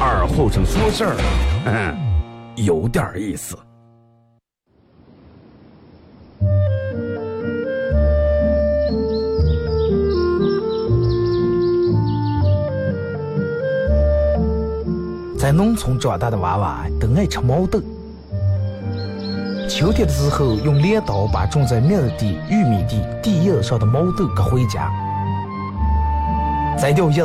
[0.00, 1.16] 二后生说事儿，
[1.64, 1.96] 嗯，
[2.64, 3.58] 有点意思。
[15.36, 17.80] 在农村长大的娃娃都爱吃毛豆。
[19.68, 24.92] 秋天的时候，用镰刀把种在麦地、玉米地地叶上的毛豆割回家，
[26.78, 27.24] 摘掉叶，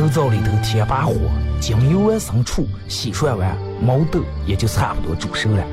[0.00, 1.14] 炉灶里头添把火，
[1.60, 5.64] 精油完生醋，洗涮完毛豆也就差不多煮熟了。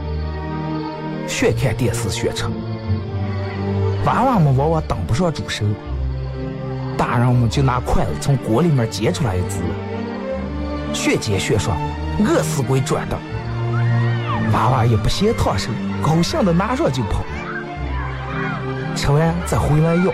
[1.28, 2.46] 学看电视学吃，
[4.06, 5.66] 娃娃们往往等不上煮熟，
[6.96, 9.60] 大人们就拿筷子从锅里面夹出来一只。
[10.94, 11.76] 学煎学涮，
[12.20, 13.18] 饿死鬼转的。
[14.54, 15.72] 娃娃也不嫌烫手，
[16.04, 18.96] 高兴的拿上就跑了。
[18.96, 20.14] 吃完再回来要。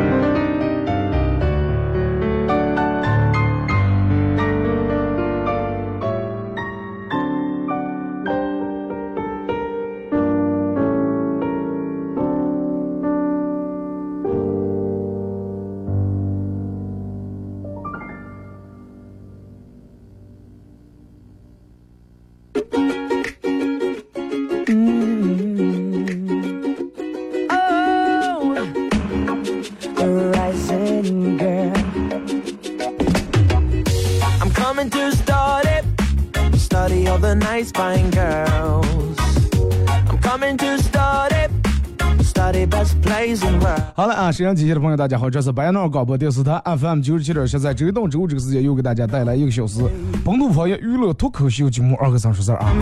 [44.01, 49.79] 好了啊，沈阳机械的朋友，大家好，这是白杨淖尔广播电视台 FM 九十七点七，在周一到周五这个时间又给大家带来一个小时
[50.25, 52.73] 本土方言娱乐脱口秀节目二和三说事儿啊。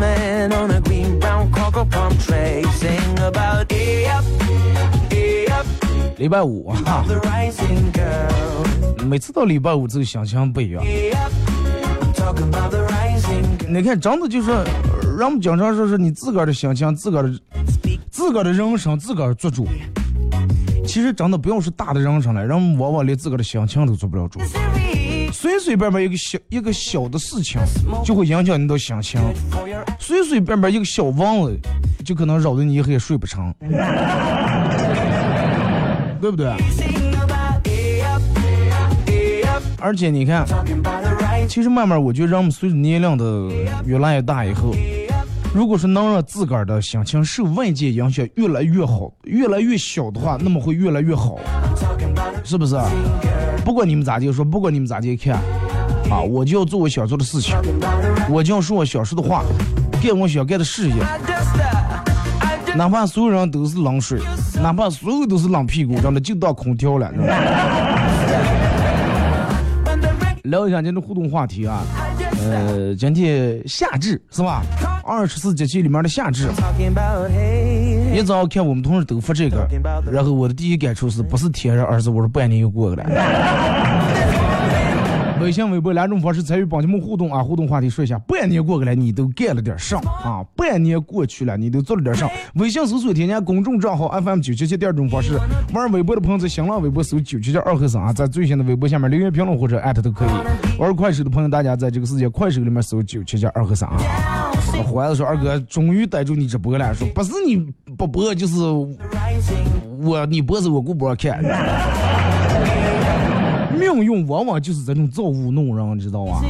[6.18, 7.04] 礼拜五啊，
[9.06, 10.82] 每次到礼拜五这个心情不一样。
[13.68, 14.52] 你看，真的就是，
[15.18, 17.38] 人们经常说是你自个儿的心情，自个儿的，
[18.10, 19.68] 自个儿的人生，自个儿做主。
[20.86, 24.40] 其实真的不要说大的人生了，人们往往连自个儿的心情都做不了主。
[25.32, 27.62] 随随便便一个小一个小的事情，
[28.04, 29.22] 就会影响你的心情；
[30.00, 31.60] 随随便便一个小蚊子，
[32.04, 33.54] 就可能扰得你一黑睡不成，
[36.20, 36.52] 对不对？
[39.82, 40.46] 而且你看，
[41.48, 43.24] 其实慢慢我觉得人们随着年龄的
[43.86, 44.74] 越来越大以后。
[45.54, 51.40] 如果说能让自个儿的心情受外界影响越来越好，越来越小的话，那么会越来越好，
[52.44, 52.80] 是不是？
[53.66, 55.36] 不管你们咋就说，不管你们咋就看，
[56.10, 57.56] 啊，我就要做我想做的事情，
[58.30, 59.44] 我就要说我想说的话，
[60.02, 60.96] 干我想干的事业，
[62.76, 64.22] 哪怕所有人都是冷水，
[64.62, 67.12] 哪怕所有都是冷屁股，让他就当空调了。
[70.44, 71.84] 聊一下今天的互动话题啊，
[72.40, 74.64] 呃，今天夏至是吧？
[75.10, 76.48] 二十四节气里面的夏至，
[78.14, 79.68] 一早看我们同事都发这个，
[80.12, 83.10] 然后我的第一感触是不是天热，而是我说半年又过去了。
[85.42, 87.42] 微信、微博两种方式参与帮节目互动啊！
[87.42, 90.44] 互动话题说一下，半年过去了，你都干了点啥啊？
[90.54, 92.30] 半年过去了，你都做了点啥？
[92.56, 95.40] 微信搜索添加公众账号 FM 九七七，第二种方式，
[95.74, 100.30] 玩微博的朋友在新浪微博搜九七七二和三啊，在最新的微博下面留言评论或者艾特都可以。
[100.78, 103.98] 玩快手的朋友，大家在这个世界快手里面搜九七七二和三啊。
[104.84, 107.58] 坏子说二哥终于逮住你直播了，说不是你
[107.98, 108.56] 不播就是
[110.02, 111.44] 我你播是我顾不上看。
[113.78, 116.42] 命运往往就是这种造物弄人，知道吧？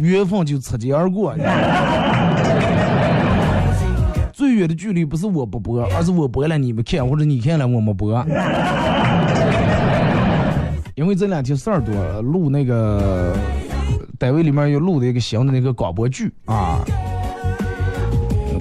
[0.00, 1.34] 缘分就擦肩而过。
[4.32, 8.24] 最远的距离不是我不播，而是我播了你们看，或者你看了我没播。
[10.94, 11.92] 因为这两天事儿多，
[12.22, 13.36] 录那个
[14.16, 16.78] 单位里面又录的一个新的那个广播剧啊，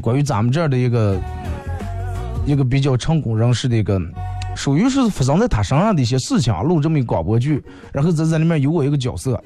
[0.08, 1.20] 关于咱们这儿的一个
[2.46, 4.00] 一个比较成功人士的一个。
[4.56, 7.62] 属于是发生在他身上的一些事情，录这么一个广播剧，
[7.92, 9.40] 然后在这里面有我一个角色，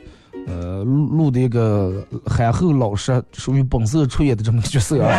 [0.46, 5.12] 呃，录的一个憨厚老实、属于本色出演的这么个角色啊。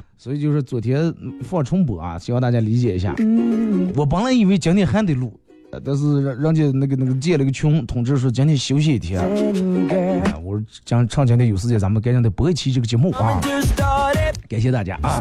[0.18, 1.10] 所以就是昨天
[1.42, 3.14] 放重播啊，希望大家理解一下。
[3.96, 5.32] 我本来以为今天还得录，
[5.84, 9.22] 但是人人家那个那个建了个群通知说今天休息一天。
[10.42, 13.40] 我说讲趁今天有时间，咱们赶紧得播一期这个节目啊。
[14.48, 15.20] 感谢大家啊！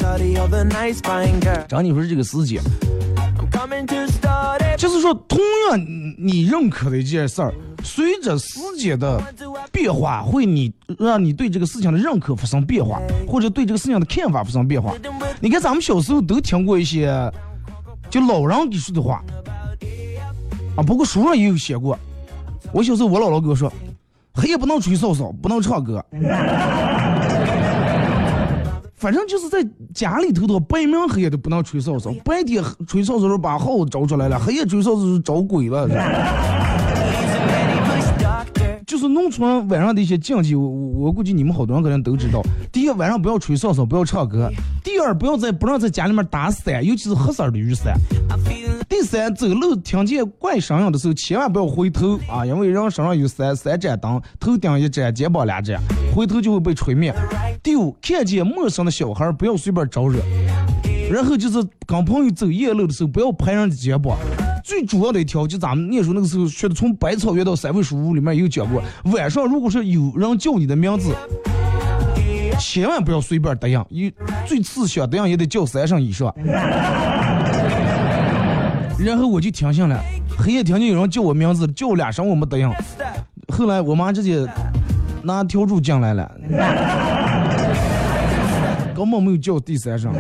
[1.68, 2.62] 张你说这个时间，
[4.78, 5.38] 就是说，同
[5.70, 5.86] 样
[6.18, 7.54] 你认可的一件事儿，
[7.84, 9.22] 随着时间的
[9.70, 14.94] 变化，会你让你对这个事情的认可发生变化，或者对这个事情的看法发生变化。
[15.42, 17.30] 你看，咱们小时候都听过一些
[18.10, 19.22] 就老人给说的话
[20.78, 21.98] 啊，不过书上也有写过。
[22.72, 23.72] 我小时候，我姥姥跟我说，
[24.34, 26.04] 黑夜不能吹哨哨，不能唱歌。
[28.96, 35.88] 反正就是在家里头的白明黑夜都不能吹哨哨，白天吹哨哨时候把号找出来了，黑夜吹哨子是招鬼了。
[38.88, 42.42] 就是农村晚上的一些禁忌，我我估计你们好多人可能都知道。
[42.72, 44.48] 第一，晚上不要吹哨哨，不要唱歌；
[44.82, 48.00] 第二，不要在不让在家里面打伞，尤其是黑色的雨伞。
[48.88, 55.78] 第三，走路听见怪声音的时候，千万不要回头啊，因为人身上有三三盏灯，头顶一盏，肩膀两盏，
[56.16, 57.14] 回头就会被吹灭。
[57.62, 60.22] 第五，看见陌生的小孩不要随便招惹。
[61.10, 64.18] 然后就是跟朋友走夜路的时候，不要拍人的肩膀。
[64.64, 68.84] 最主要的一条，就咱们念书那个时候学的，从百草园到三味书屋里面有讲过，
[69.14, 71.16] 晚上如果说有人叫你的名字，
[72.60, 74.12] 千万不要随便答应，有
[74.46, 76.34] 最次想答应也得叫三声以上。
[79.00, 79.98] 然后我就听信了，
[80.38, 82.70] 黑夜听见有人叫我名字，叫两声我没答应。
[83.54, 84.46] 后来我妈直接
[85.24, 86.30] 拿笤帚进来了，
[88.94, 90.12] 根本没有叫第三声。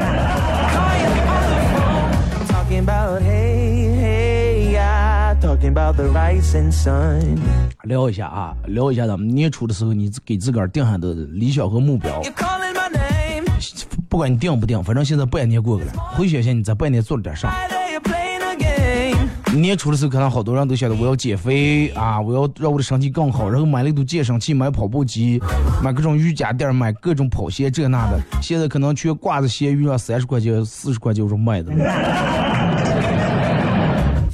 [7.84, 12.22] 聊一下啊，聊一下咱们年初的时候，你给自个儿定下的理想和目标。
[14.10, 17.54] 不管你定不定，反正现在半年过去了，回想一下你在半年做了点啥。
[19.54, 25.42] 年初的时候，可能好多人都想着我要减肥啊，我要让我的身体更好，然后买了一堆健身器，买跑步机，
[25.82, 28.20] 买各种瑜伽垫，买各种跑鞋这那的。
[28.42, 31.72] 现在可能全挂着闲鱼上，三十块钱、四十块钱就卖的。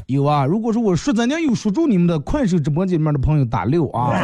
[0.08, 4.14] 有啊，如果说我说咱家有说中你们的快手直播间里面的朋友打六啊。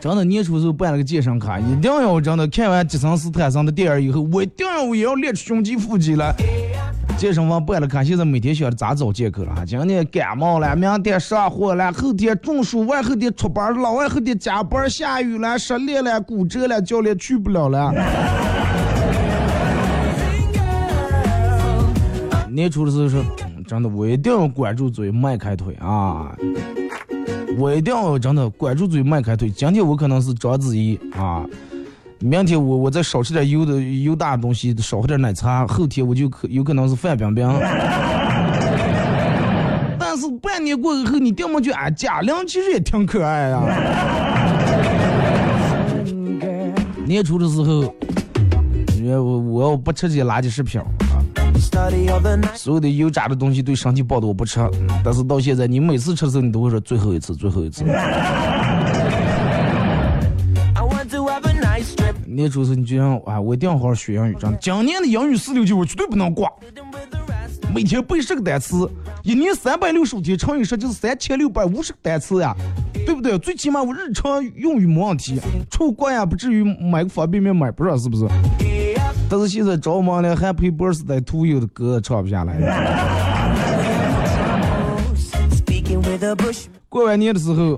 [0.00, 6.32] 真的年初时候办了个健身卡，一定要真的看完《吉森斯坦森》的电影以后，我一定要我也要练出胸肌腹肌来。
[7.16, 9.64] 健身房办了卡，现在每天想着咋找借口了啊？
[9.66, 17.92] 今天感冒了，明天上火了，后天中暑，外后天出班，老外后天加班，下雨了，失恋了，骨折了，教练去不了了。
[22.58, 23.22] 年初的时候说，
[23.68, 26.36] 真的，我一定要管住嘴，迈开腿啊！
[27.56, 29.48] 我一定要真的管住嘴，迈开腿。
[29.48, 31.46] 今天我可能是章子怡啊。
[32.18, 35.64] 明天我我再少吃点油的油大的东西，少喝点奶茶。
[35.68, 37.46] 后天我就可有可能是范冰冰。
[39.96, 41.88] 但是半年过后，你掉没觉啊？
[41.90, 43.62] 贾玲其实也挺可爱呀。
[47.06, 47.94] 年初的时候，
[49.22, 50.80] 我我要不吃这些垃圾食品，
[52.54, 54.60] 所有的油炸的东西对身体不好的我不吃。
[55.04, 57.84] 但是到现在，你每次吃的时候，你都会说最后一次，最后一次。
[62.26, 64.36] 年初时你就让啊，我一定要好好学英语。
[64.38, 66.48] 真的，今年的英语四六级我绝对不能挂。
[67.74, 68.88] 每天背十个单词，
[69.22, 72.54] 一年三百六十五天乘以十就是三千六百五十个单词呀。
[73.06, 73.38] 对不对？
[73.38, 75.40] 最起码我日常用语没问题，
[75.70, 78.26] 出国呀不至于买个方便面买不上，是不是？
[79.30, 82.66] 但是现在着忙了，Happy Birthday to you 的歌唱不下来了。
[86.88, 87.76] 过完年的时候，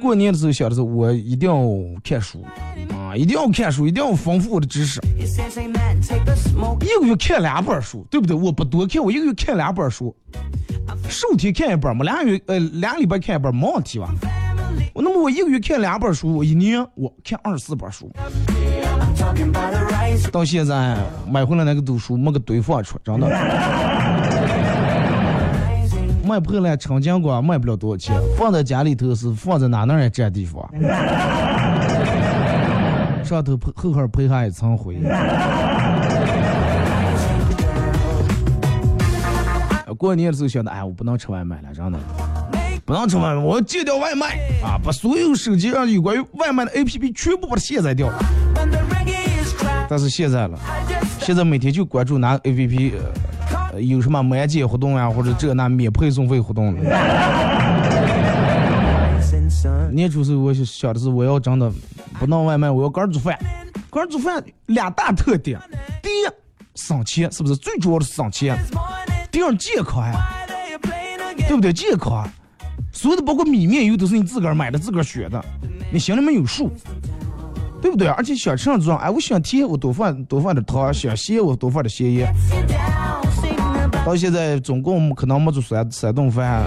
[0.00, 1.56] 过年的时候想的是我一定要
[2.04, 2.44] 看书
[2.90, 5.00] 啊，一定要看书，一定要丰富我的知识。
[5.18, 8.36] 一个月看两本书，对不对？
[8.36, 10.14] 我不多看，我一个月看两本书，
[11.08, 14.14] 十五天看一本嘛，两个月呃两礼拜看一本没问题吧？
[14.92, 18.10] 我那么我一个月看两本书，我一年我看二十四本书。
[20.30, 20.96] 到现在
[21.28, 23.28] 买回来那个读书没个堆放出，真的。
[26.24, 30.66] 卖破烂成斤光卖不了多少钱，放在家里头是放在哪哪也占地方。
[33.22, 34.98] 上头厚厚配上一层灰。
[39.98, 41.98] 过年的时候想的，哎，我不能吃外卖了，真的，
[42.84, 44.78] 不能吃外卖，我要戒掉外卖啊！
[44.82, 48.12] 把所有手机上有关于外卖的 APP 全部把它卸载掉。
[49.88, 50.58] 但是现在了，
[51.20, 52.92] 现在每天就关注哪个 APP，
[53.72, 56.76] 呃，有什么满减活动呀，或者这那免配送费活动。
[59.90, 61.72] 年初时候我想的是，我要真的
[62.18, 63.38] 不弄外卖，我要个人做饭。
[63.90, 65.58] 个人做饭两大特点：
[66.02, 66.26] 第一，
[66.74, 67.56] 省钱，是不是？
[67.56, 68.58] 最主要的是省钱。
[69.30, 70.20] 第二，健康呀，
[71.48, 71.72] 对不对？
[71.72, 72.28] 健康，
[73.04, 75.44] 所有的包括米面油都是你自个儿买的，自个儿选的，
[75.92, 76.70] 你心里面有数。
[77.82, 78.08] 对不对？
[78.08, 82.34] 而且想吃上这种，哎，我想甜，我多放多放点糖；想咸，我多放点咸盐。
[84.06, 86.66] 到现在总共可能没做三三顿饭，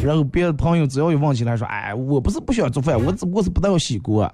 [0.00, 4.32] 然后别的朋友只要一问起来说，哎，我不是不想做饭，我只不过是不大要洗锅。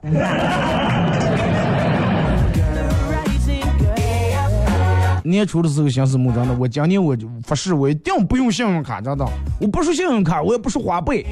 [5.31, 9.25] 年初的时候想是木真的，我今年我就发誓，我一定不用信用卡，真的，
[9.61, 11.25] 我不是信用卡，我也不是花呗。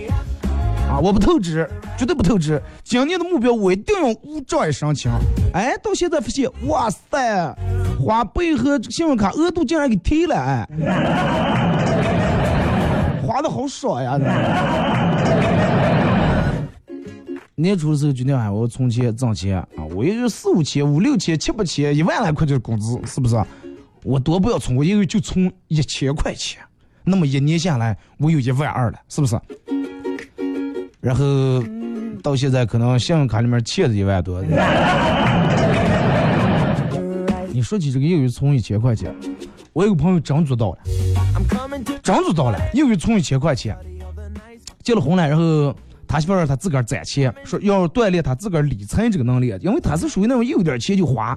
[0.88, 0.98] 啊！
[1.02, 2.58] 我不透支，绝对不透支。
[2.82, 5.12] 今年的目标，我一定要无障碍申请。
[5.52, 7.54] 哎，到现在发现，哇塞，
[8.00, 10.66] 花呗和信用卡额度竟然给提了，哎，
[13.22, 14.18] 花的好爽呀！
[17.54, 19.66] 年初的时候决定，哎，我存钱挣钱啊！
[19.94, 23.36] 我也就四五千、五六千、七八千、一万来块钱工资，是不是？
[24.04, 26.60] 我多不要存，我一个月就存一千块钱，
[27.04, 29.38] 那么一年下来，我有一万二了，是不是？
[31.00, 31.62] 然后
[32.22, 34.42] 到现在可能信用卡里面欠着一万多。
[37.50, 39.14] 你说起这个一个月存一千块钱，
[39.72, 40.78] 我有个朋友真做到了，
[42.02, 43.76] 真做到了，一个月存一千块钱，
[44.82, 45.74] 结了婚了，然后
[46.06, 51.36] 他媳妇儿他自个儿攒钱，说要锻炼他自个儿理财这个能力，因为他是属于那种有点钱就花，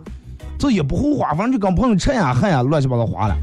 [0.57, 3.35] 这也不会花，反正就跟朋友吃呀喝呀乱七八糟花了。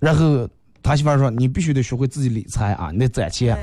[0.00, 0.48] 然后
[0.82, 3.58] 他媳妇儿说：“你必须得学会自己理财啊，你得攒钱。”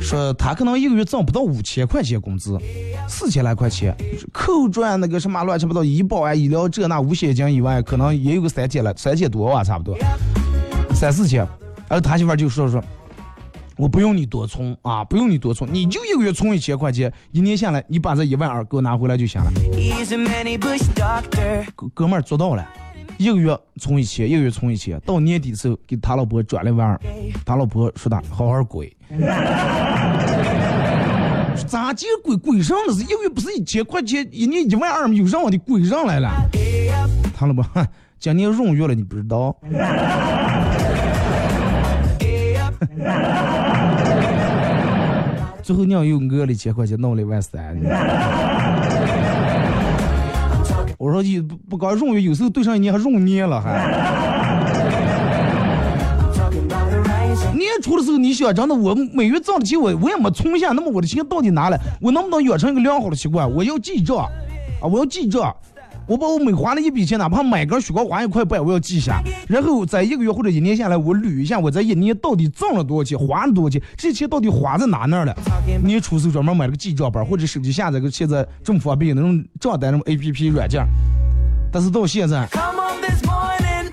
[0.00, 2.58] 说他可能一个月挣不到五千块钱工资，
[3.06, 3.94] 四千来块钱，
[4.32, 9.94] 扣赚那个什么乱七八糟医保啊、医疗这那五险金以外，可能也有个三千了，三千多吧，差不多，
[10.94, 11.46] 三四千。
[11.88, 12.82] 然后他媳妇就说说，
[13.80, 19.50] 我不用你多存啊，不用你多存，你就一个月存一千块钱，一年下来你把这一万二给我拿回来就行了。
[21.74, 22.68] 哥哥们儿做到了。
[23.16, 27.00] 一个月存一千，一个月存一千，到年底的时候给他老婆转了一万二，
[27.46, 28.94] 他老婆说他好好鬼，
[31.66, 32.92] 咋就鬼鬼上了？
[32.92, 35.14] 是一个月不是一千块钱，一年一万二吗？
[35.14, 36.30] 又让我的鬼上来了。
[37.34, 37.64] 他老婆，
[38.20, 39.56] 今年闰月了，你不知道？
[45.70, 47.78] 最后娘又讹了一千块钱，弄了一万三。
[50.98, 53.70] 我说你不不光闰月，有时候对上一年还闰年了还。
[57.54, 61.78] 年初的时候你想真的，我每月挣的钱我我也没存下，那么我的钱到底哪来？
[62.00, 63.48] 我能不能养成一个良好的习惯？
[63.48, 64.28] 我要记账啊！
[64.90, 65.54] 我要记账。
[66.10, 69.22] 我把我每花了一笔钱，哪怕买根雪糕花一块半，我要记下。
[69.46, 75.32] 然后在一个月或者一年下来，我捋一下，我在一年到底挣了多少钱，花了多少钱，这些钱到底花在哪那了？
[75.84, 80.84] 年初时专门买了个记账本，或者手机下载个现在这么方便那种账单那种 A P P 软件。
[81.70, 82.48] 但是到现在，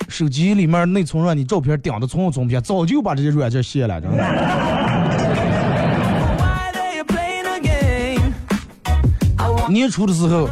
[0.09, 4.17] 手机里面内存让你照片顶的存不存片，早就把这些软件卸了，真的。
[9.69, 10.49] 年初的时候。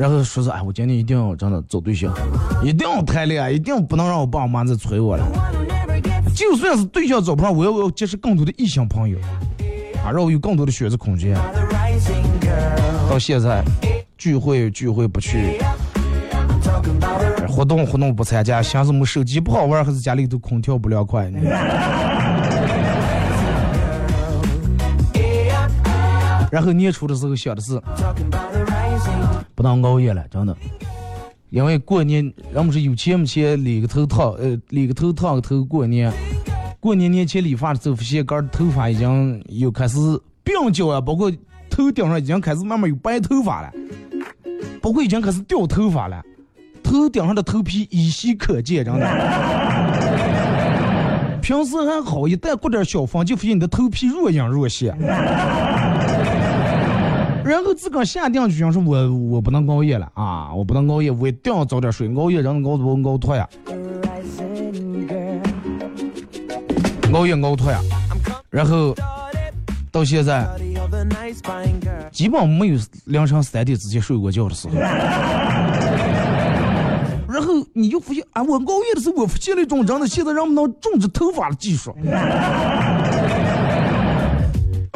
[0.00, 2.10] 然后说是哎，我今天一定要真的找对象，
[2.64, 5.22] 一定要谈恋爱，一定不能让我爸妈再催我了。
[6.34, 9.18] 就算是对象找不上，我要我要结识更多的异性朋友，
[10.02, 11.36] 啊，让我有更多的选择空间。
[13.10, 13.62] 到现在，
[14.16, 15.60] 聚会聚会不去，
[17.46, 21.30] 活动活动不参加，想什么手机不好玩，还是家里头空调不凉快？
[26.50, 27.80] 然后年初的时候想的是，
[29.54, 30.56] 不能熬夜了，真的。
[31.50, 36.12] 因为过年人们是有钱没钱理个头烫，呃，理个头烫个头过年。
[36.78, 39.98] 过年年前理发的时候，发现根头发已经又开始
[40.44, 41.30] 鬓角啊，包括
[41.68, 43.70] 头顶上已经开始慢慢有白头发了，
[44.80, 46.22] 包括已经开始掉头发了，
[46.82, 49.06] 头顶上的头皮依稀可见，真的。
[51.42, 54.96] 平时还好，一旦过点小风，就发现你的头皮若隐若现。
[57.50, 60.54] 然后自个儿下定决心说：“我我不能熬夜了啊！
[60.54, 62.08] 我不能熬夜，我一定要早点睡。
[62.14, 63.48] 熬夜人熬多熬脱呀，
[67.12, 67.80] 熬夜熬脱呀。
[68.50, 68.94] 然后
[69.90, 70.46] 到现在，
[72.12, 74.74] 基本没有凌晨三点之前睡过觉的时候。
[77.28, 81.92] 然后你就发现啊，我熬夜的时候，我发现了一种真的现在人们能种植头发的技术。”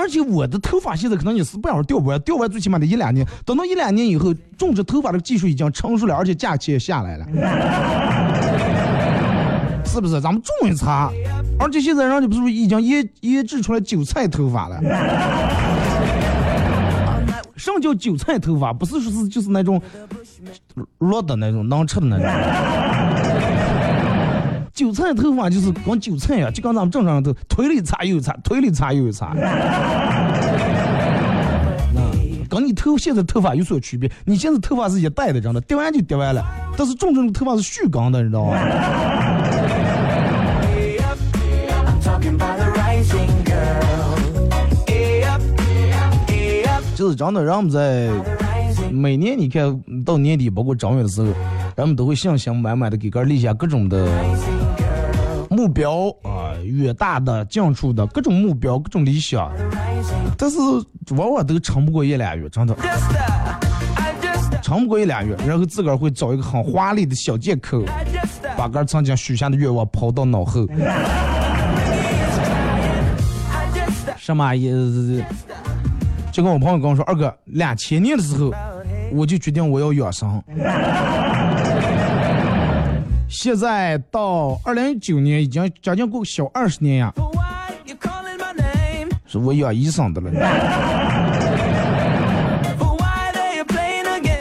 [0.04, 3.26] 而且我的头发现在可能也是不会掉完，掉完最起码得一两年。
[3.46, 7.24] 等到一两年以后，种植头发的技术已经成熟了，而且价钱也下来了，
[9.86, 10.20] 是不是？
[10.20, 11.10] 咱们种一茬，
[11.58, 14.78] 而且现在人家不是已经腌腌制出来韭菜头发了？
[17.56, 18.74] 什么叫韭菜头发？
[18.74, 19.80] 不是说是就是那种
[20.98, 22.26] 落的那种能吃的那种。
[24.74, 29.32] 韭菜头发就是光韭菜呀，就跟咱们正常的头，腿里擦又擦，腿里擦又擦。
[31.94, 32.00] 那
[32.50, 36.44] 跟你头现在头发有所区别，你现在头发是一带的，真的，掉完就掉完了。
[36.76, 38.58] 但是种种的头发是蓄根的，你知道吗？
[46.96, 48.10] 就是真的，人们在
[48.90, 51.28] 每年你看到年底，包括正月的时候，
[51.76, 54.08] 人们都会信心满满的给个立下各种的。
[55.64, 59.50] 目标啊，远大的、近处的各种目标、各种理想，
[60.36, 60.58] 但是
[61.16, 62.76] 往往都撑不过一两月，真的，
[64.62, 67.82] 撑不过一两月，然后自个儿会找一个很华丽的小借口，
[68.58, 70.68] 把个曾经许下的愿望抛到脑后。
[74.18, 75.24] 什么意思？
[76.30, 78.52] 就跟我朋友跟我说，二哥，两千年的时候，
[79.12, 80.42] 我就决定我要养生。
[83.28, 87.12] 现在到二零一九年，已经将近过小二十年呀，
[89.26, 90.30] 是我养医生的了。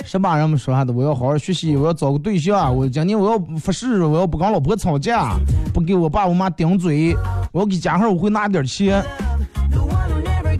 [0.05, 5.35] 十八人们说啥的，我要好好学习，我要找个对象，我今年我要发誓，我要不跟老婆吵架，
[5.73, 7.15] 不给我爸我妈顶嘴，
[7.51, 9.03] 我要给家号我会拿点钱。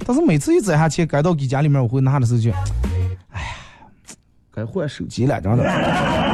[0.08, 2.50] 但是每次一攒下钱，该到给家里面我会拿的时候就，
[3.30, 3.48] 哎呀，
[4.52, 6.33] 该换手机了，真的。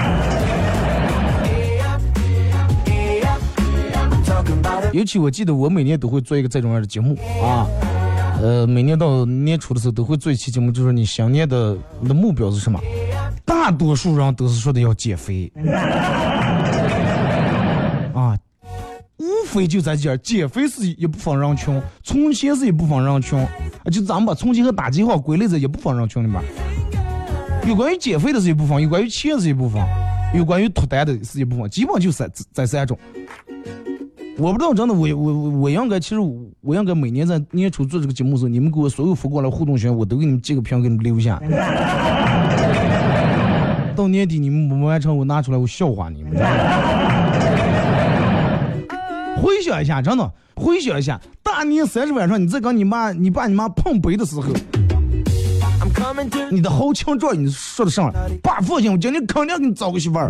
[4.92, 7.68] 尤其我记得我每年都会做一个这种样的节目啊，
[8.42, 12.80] 呃，每年到年初的时候都会做一期节目，就是你想念的你的目标是什么？
[13.46, 15.52] 大多数人都是说的要减肥，
[18.14, 18.38] 啊，
[19.18, 23.48] 无非就在这儿，减肥是一部分人群，存钱是一部分人群，啊，
[23.92, 26.42] 就咱们把存钱和打击号归类在一部分人群里面。
[27.68, 29.84] 有关于减肥的是一部分，有关于钱是一部分，
[30.34, 32.98] 有关于脱单的是一部分，基本就三这三种。
[34.42, 36.20] 我不知道，真的，我我我应该，其实
[36.62, 41.38] 我应该每年在年初做这个节目的时候，你们给我所有发过来互动群，我都给你们截个屏，给你们留下。
[43.98, 46.32] 到年底你们没完成，我拿出来我笑话你们。
[49.42, 54.44] 回想一下，真的，回想一下，大年三十晚上你在跟你妈、你爸、你妈碰杯的时候，
[56.50, 60.30] 你的豪情壮语说的上来，爸放心，我今天肯定给你找个媳妇儿。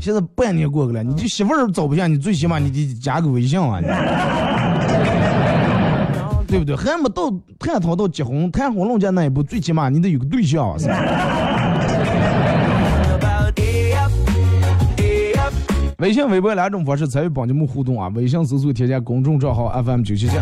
[0.00, 3.80] 现在半年过去了，你这媳妇儿找不下，你最起码你得加个微信啊，
[6.46, 6.76] 对不对？
[6.76, 10.98] 还没到探讨到结婚、谈婚论嫁那一步，最起码你得有个对象，是吧？
[15.98, 18.08] 微信、微博两种方式参与帮节目互动啊！
[18.14, 20.36] 微信搜索添加公众账号 FM 九七七。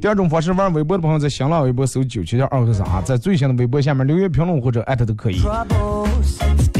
[0.00, 5.40] 第二种方式玩微博的朋友在新浪微博搜九七七二和三啊，在最新的微博下面留言评论或者艾特都可以。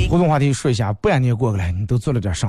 [0.09, 2.49] 互动话题说一下，半年过去了，你都做了点啥？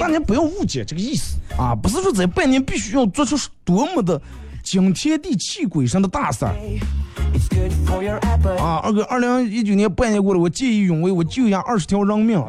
[0.00, 4.20] 大家不要误解这个意思啊，不是说在半年必须要做出多么的
[4.62, 6.54] 惊天地泣鬼神的大事儿
[8.58, 8.80] 啊！
[8.82, 12.42] 二哥，二零一九年半年过了，我见义勇为，我救下二十条人命，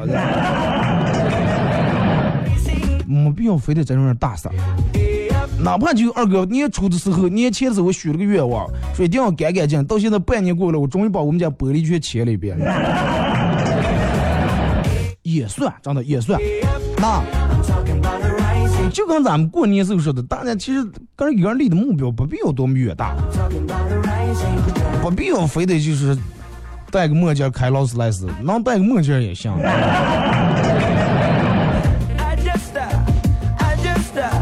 [3.06, 4.54] 没必要非得这种样大事儿。
[5.60, 9.84] 哪怕就二哥年初的时候，年前的时候我许了个愿望，说一定要干干净。
[9.84, 12.58] 到现在半年过了，我终于把我们家玻璃全切了一遍。
[15.24, 16.40] 也算，真的也算。
[16.98, 17.20] 那
[18.90, 23.16] 就跟咱们过年时候说的，大家其实跟人个人立的目标不必要多么远大，
[25.02, 26.16] 不必要非得就是
[26.90, 29.52] 戴个墨镜开劳斯莱斯，能戴个墨镜也行。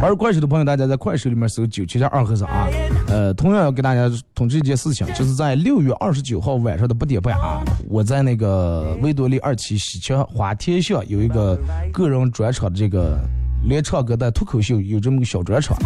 [0.03, 2.67] 玩快手的朋友，大家在快手里面搜“九七加二和尚”啊。
[3.07, 11.57] 呃，同样要给大家通知一件事情，就是在六月二十九号晚上的八点半啊，我在那个维多利二期喜鹊花天下有一个
[11.93, 13.17] 个人专场的这个
[13.65, 15.77] 连唱歌带脱口秀，有这么个小专场。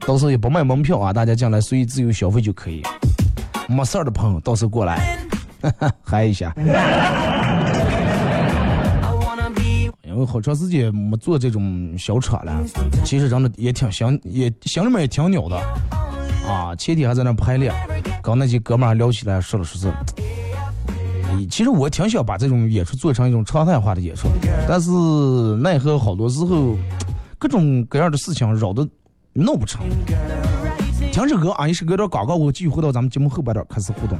[0.00, 2.82] 到时候也不卖门票啊，大家进来随意自由消费就可以。
[3.66, 5.18] 没事儿的朋友，到时候过来
[6.04, 6.54] 嗨一下。
[10.16, 12.64] 因为好长时间没做这种小车了，
[13.04, 15.58] 其实真的也挺想，也心里面也挺鸟的
[16.48, 16.74] 啊。
[16.74, 17.70] 前天还在那排练，
[18.22, 19.92] 跟那些哥们儿聊起来，说了说是，
[21.50, 24.26] 其实我挺想把这种演出做成一种常态化的演出，
[24.66, 24.90] 但是
[25.60, 26.78] 奈何好多时候
[27.38, 28.88] 各种各样的事情扰得
[29.34, 29.82] 弄不成。
[31.12, 34.18] 听首歌啊，一首歌点广告，我继续回到咱们节目后半段开始互动。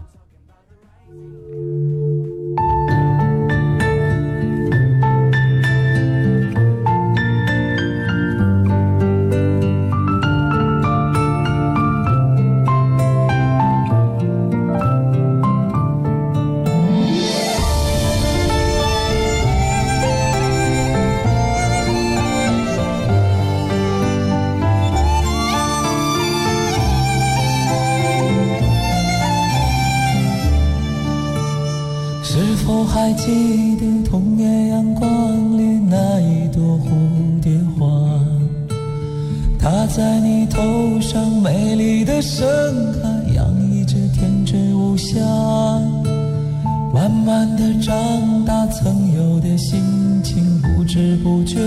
[50.97, 51.59] 不知不觉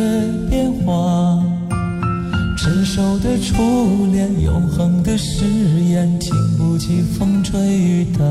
[0.50, 1.40] 变化。
[2.58, 5.46] 成熟的初恋，永恒的誓
[5.88, 8.26] 言，经不起风吹雨打。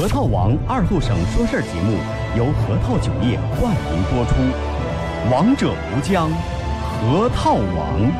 [0.00, 1.98] 核桃王二后省说事儿节目
[2.34, 4.34] 由核桃酒业冠名播出，
[5.30, 6.30] 王者无疆，
[6.88, 8.10] 核桃王。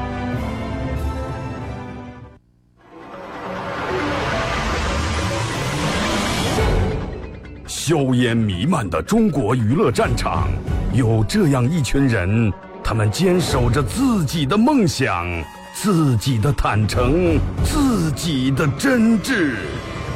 [7.67, 10.49] 硝烟弥漫的中国娱乐战场，
[10.93, 12.53] 有这样一群人，
[12.85, 15.27] 他们坚守着自己的梦想，
[15.73, 19.55] 自己的坦诚，自己的真挚。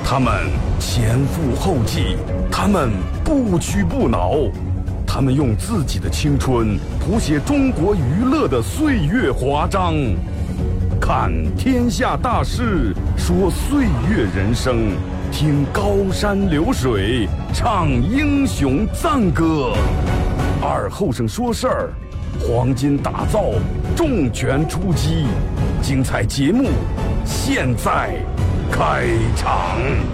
[0.06, 0.50] 他们
[0.86, 2.14] 前赴后继，
[2.52, 2.90] 他们
[3.24, 4.34] 不屈不挠，
[5.06, 9.94] 他们用自己的青春谱写中国娱乐的岁月华章。
[11.00, 14.92] 看天下大事，说岁月人生，
[15.32, 19.72] 听高山流水，唱英雄赞歌。
[20.62, 21.90] 二后生说事儿，
[22.38, 23.46] 黄金打造，
[23.96, 25.24] 重拳出击，
[25.82, 26.68] 精彩节目
[27.24, 28.20] 现在。
[28.70, 30.13] 开场。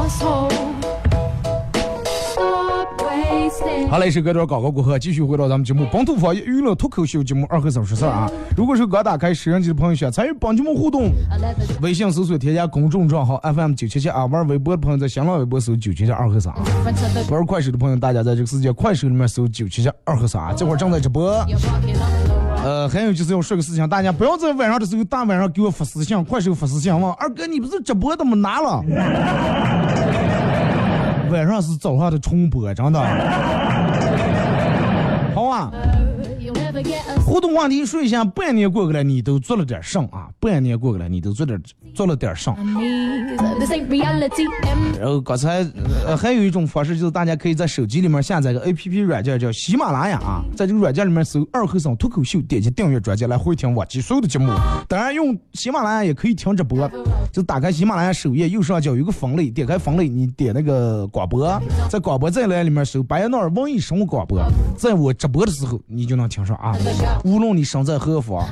[3.91, 8.31] 好嘞，是隔段广告过后，继续回到咱们节目《本土方言娱乐脱口秀》节目二和三十四啊。
[8.55, 11.11] 如果是刚打开摄像机的朋友，想参与帮节目互动，
[11.81, 14.25] 微信搜索添加公众账号 FM 九七七啊。
[14.27, 16.53] 玩微博的朋友在新浪微博搜九七七二和三。
[17.29, 21.45] 玩快手的朋友，大家在这个世界快手里面搜九七七二和三，这会儿正在直播。
[22.63, 28.81] 呃，还有就是要说个事情，大家不要在晚上的时候大晚上给我发私信，快手发私信问二哥你不是直播怎么拿了？
[31.29, 33.70] 晚上是早上的重播，真的。
[35.61, 36.00] 好啊。
[37.31, 40.27] 互动话题说一下，半年过去了，你都做了点啥啊？
[40.37, 41.57] 半年过去了，你都做点
[41.95, 42.53] 做了点啥？
[44.99, 45.65] 然后刚才
[46.05, 54.51] 呃还有一种方式，就是大家可以在手机里面下载个 A P P 软件，叫喜马拉雅啊，在这个软件里面搜“二和尚脱口秀”，点击订阅专辑来回听往期所有的节目。
[54.89, 56.91] 当然用喜马拉雅也可以听直播，
[57.31, 61.47] 就打开喜马拉雅首页右上角有个分类，点开分类，你点那个广播，
[61.89, 64.37] 在广播再栏里面搜“白彦淖尔文艺生活广播”，
[64.77, 66.75] 在我直播的时候你就能听上啊。
[67.23, 68.43] 无论你身在何方，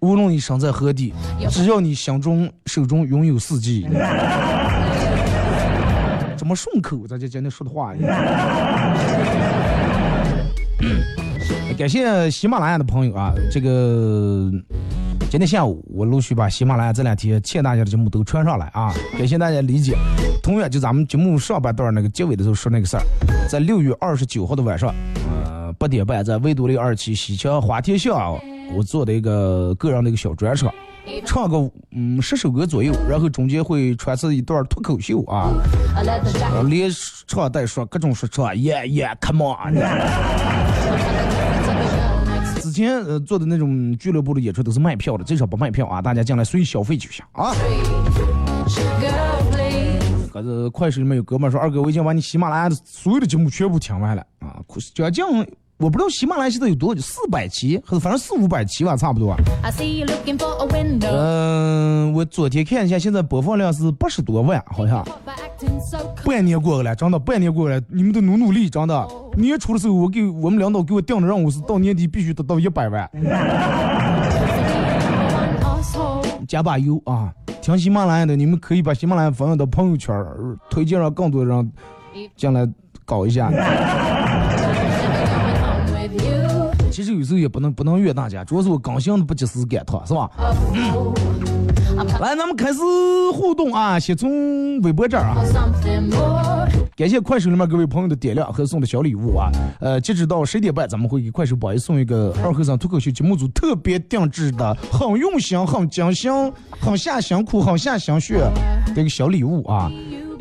[0.00, 1.12] 无论你身在何地，
[1.50, 3.86] 只要你心中手中拥有四季，
[6.36, 7.06] 怎么顺口？
[7.06, 7.92] 咱就今天说的话。
[11.76, 14.50] 感谢喜马拉雅的朋友啊，这个
[15.30, 19.96] 今天下午我陆续把喜马拉雅这两天欠大家的节目都传上来啊，感谢大家理解。
[20.42, 23.02] 同样，就咱们节目上半段那个结尾的时候说那个事儿，
[23.48, 24.94] 在六月二十九号的晚上。
[25.82, 28.40] 八点半在维多利二期西桥花田巷，
[28.72, 30.72] 我做的一个个人的一个小专场，
[31.26, 35.50] 唱个嗯十首歌左右，然后中间会穿插一段脱口秀啊，
[36.68, 36.88] 连
[37.26, 39.74] 唱带说各种说唱耶耶 come on。
[42.60, 47.52] 之前呃做的那种俱乐部的演出都是卖票的，这场不卖票啊，大家进来随意消费就行啊。
[50.32, 54.62] 可是快手里面有哥们说，二哥我已经把你喜马拉雅的所有的节目全部听完了啊，
[54.94, 55.44] 将近。
[55.82, 59.34] 我不知道喜马拉雅现在有多少，四百期，还是反正四五百期吧，差不多。
[61.10, 65.04] 嗯，我昨天看一下，现在播放量是八十多万，好像。
[66.24, 69.08] 半年过去了，真的，半年过去了，你们得努努力，真的。
[69.36, 73.10] 年初的时候，我给我们领导给我定的任务是到年底必须得到一百万。
[76.46, 77.32] 加把油啊！
[77.60, 80.14] 听喜马拉雅的，你们可以把喜马拉雅发到朋友圈，
[80.70, 81.72] 推荐让更多人
[82.36, 82.64] 进来
[83.04, 83.50] 搞一下。
[86.92, 90.30] 其实有时候也不能不能怨大家，主要是我刚性的不及时赶趟，是吧？
[92.20, 92.78] 来，咱们开始
[93.32, 93.98] 互动啊！
[93.98, 95.36] 先从微博这儿啊，
[96.96, 99.50] 感谢快手里面各位朋友的点亮和送的小礼物啊！
[99.80, 106.30] 呃，截止到十点半，咱们会给快手宝爷送一个二和尚脱口秀节目组特别定制的、很用心、很精心、
[106.80, 108.38] 很下辛苦、很下心血
[108.94, 109.90] 的一个小礼物啊！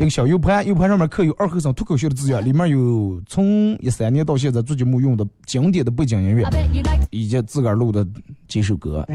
[0.01, 6.43] 一个小 U 盘，U 盘上面刻有二和尚脱口秀的字样，里面有从一三年到现在做节目用的经典的背景音乐，
[7.11, 8.03] 以及自个儿录的
[8.47, 9.05] 几首歌。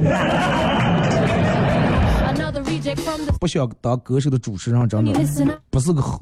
[3.41, 6.21] 不想当歌手的主持人，真的不是个好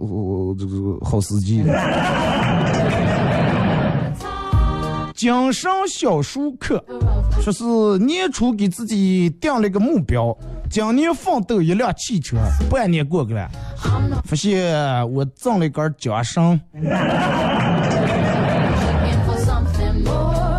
[0.58, 1.62] 这个好司机。
[5.14, 6.82] 精神小书课
[7.40, 7.64] 说是
[7.98, 10.36] 年初给自己定了一个目标，
[10.74, 12.36] 今年奋斗一辆汽车。
[12.68, 13.48] 半年过去了，
[14.24, 16.60] 发现我挣了一根缰绳。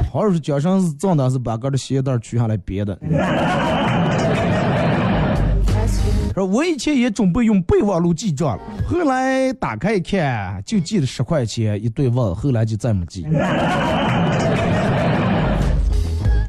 [0.09, 2.97] 好像是脚上是挣的，是把个的鞋带取下来别的。
[6.33, 13.27] 说我以前也准备用备忘录记账了，后来打开一看，就记了十块钱一对忘，后来就再没记。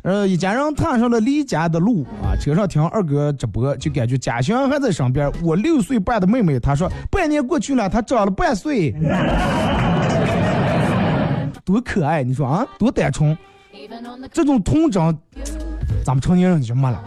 [0.07, 5.29] 呃，一家人踏上了离家的路啊，车上听二哥直播，就感觉家乡还在身边。
[5.42, 8.95] 我六岁半的妹妹，她说半年过去了，她长了半岁，
[11.64, 12.23] 多可爱！
[12.23, 13.37] 你说啊，多单纯。
[14.33, 15.03] 这种童真，
[16.05, 17.03] 咱们成年人就没了。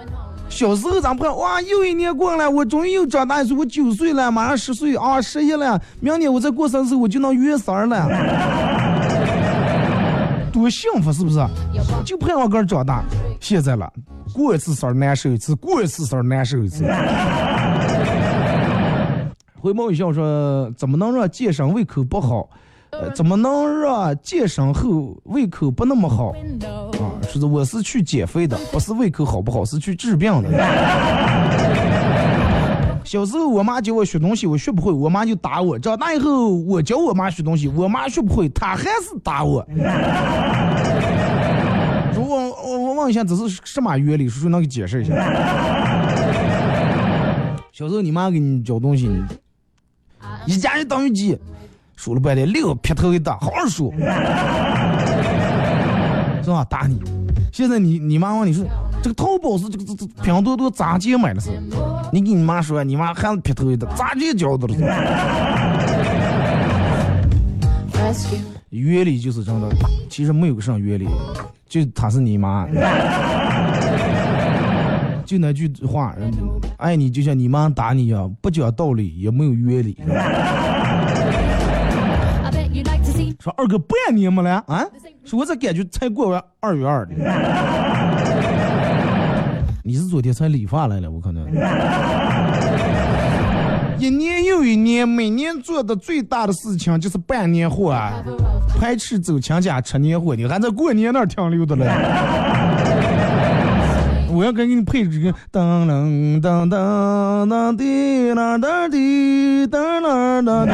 [0.49, 8.09] 小时候咱们看，哇，又一年过了，我终于又长大一岁，我九岁了，马上十岁啊，十一了，明年我再过生日，我就能月三了，
[10.59, 11.39] 多幸福是不是？
[12.05, 13.03] 就盼望个长大。
[13.39, 13.91] 现在了，
[14.33, 16.83] 过一次生日难受一次，过一次生日难受一次。
[19.61, 22.49] 回眸一笑说，怎么能让健身胃口不好？
[22.91, 26.29] 呃，怎么能让健身后胃口不那么好？
[26.29, 30.49] 啊，是的，我是去减肥的，不是胃口好不好，是去治病的。
[33.09, 35.79] 小时候我妈教我学东西，我学不会，我妈就打我。
[35.79, 39.65] 长大以后我教我妈学东西，我妈学不会，她还是打我。
[42.13, 44.29] 如果我我问一下，这是什么原理？
[44.29, 45.15] 叔叔能给解释一下？
[47.71, 49.09] 小时候你妈给你教东西，
[50.45, 51.35] 一加一等于几？
[51.95, 53.91] 数了半天，六劈头一打，好好数，
[56.43, 56.63] 是吧？
[56.69, 57.01] 打你！
[57.51, 58.63] 现在你你妈问你说，
[59.01, 61.49] 这个淘宝是这个这这拼多多咋接买的是？
[62.11, 64.75] 你给你妈说，你妈还是劈头一打，咋接教的了？
[68.69, 69.69] 原理就是真的，
[70.09, 71.07] 其实没有个啥原理，
[71.67, 72.67] 就她是你妈，
[75.25, 76.13] 就那句话，
[76.77, 79.97] 爱你就像你妈打你一样，不讲道理也没有原理。
[83.39, 84.85] 说二哥半年没了啊？
[85.23, 87.13] 说我这感觉才过完二月二的。
[89.83, 91.09] 你是昨天才理发来了？
[91.09, 91.45] 我可能。
[93.97, 98.13] 一年又一年，每年做的最大的事情就是办年货啊，
[98.79, 101.85] 排斥走亲家吃年货，你还在过年那儿停留的嘞？
[104.31, 110.71] 我要给你配这个噔噔噔噔噔滴啦噔滴噔啦噔滴。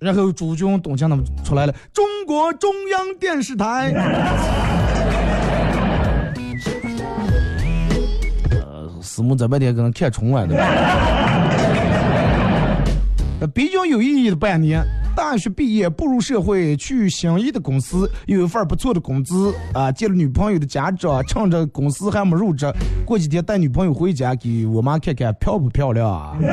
[0.00, 3.94] 然后朱军、董强他们出来了，中国中央电视台。
[9.12, 10.56] 呃，师母这半天可能看春晚的。
[13.54, 14.82] 比较有意义的半年，
[15.14, 22.72] 大学毕业步入社会，去心仪的公司，有一份不错的工资啊，见了女朋友的家长，趁着公司还没入职，
[23.04, 26.34] 过几天带女朋友回家，给我妈看看漂不漂亮啊。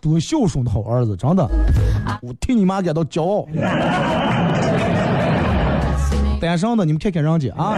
[0.00, 1.46] 多孝顺的好儿子，真的，
[2.22, 3.46] 我替你妈感到骄傲。
[6.40, 7.76] 单身的你们看看人家啊。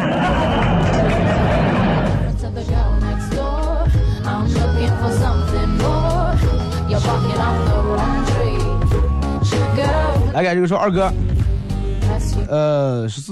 [10.33, 11.12] 来看这个说二哥，
[12.49, 13.23] 呃，是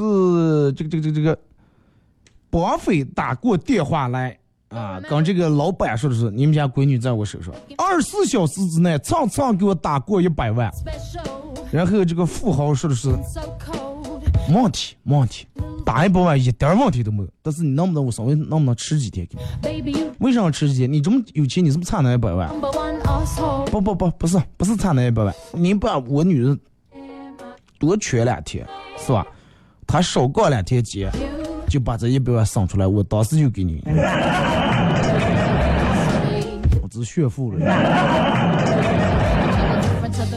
[0.73, 1.39] 这个这个这个这个，
[2.51, 4.37] 绑匪打过电话来。
[4.69, 10.71] 啊，跟这个老板说的是，你们家闺女在我手上，二十四小时之内，蹭蹭给我打过一百万。
[11.73, 13.09] 然后这个富豪说的是，
[14.51, 15.47] 没问题，没问题，
[15.85, 17.29] 打一百万一点问题都没有。
[17.41, 19.27] 但是你能不能我稍微能不能吃几天？
[20.19, 20.93] 为啥要吃几天？
[20.93, 22.51] 你这么有钱，你是不是差那一百万？
[23.71, 26.59] 不不不，不是不是差那一百万，你把我女人
[27.79, 28.67] 多缺两天，
[28.99, 29.25] 是吧？
[29.87, 31.11] 她少过两天节。
[31.69, 33.81] 就把这一百万省出来，我当时就给你。
[36.83, 37.61] 我只是炫富了。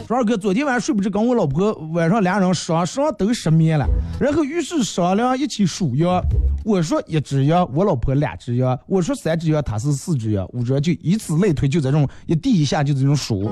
[0.06, 3.86] 说二哥，昨天晚上睡不着，跟我老婆晚上俩人双双都失眠了，
[4.20, 6.20] 然后于是商量一起数羊。
[6.64, 13.50] 我说一只羊，我老婆两只羊，我说三只羊，她是四只羊，五只羊，就以此类推，就这种一地一下就这种数。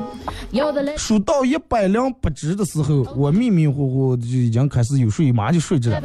[0.97, 6.03] 数到一百零八只的时候，我迷迷糊糊就已经开始有睡，马上就睡着了。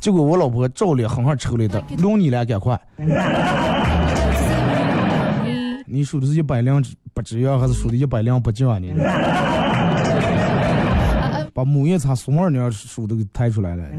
[0.00, 2.78] 结果我老婆照脸狠狠抽了一顿，轮你俩赶快。
[5.90, 8.88] 你数的是一百零八只羊，还是数的一百零八将呢？
[11.58, 13.82] 把母夜叉苏二娘书都给抬出来了。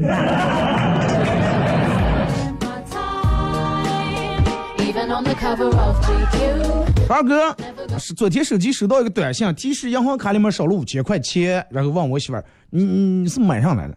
[7.06, 7.54] 二哥，
[7.98, 13.94] 是昨天手机收到一个短信，提示银行卡里面少了五千块钱，然后问我媳妇儿：“你你是买上来了？”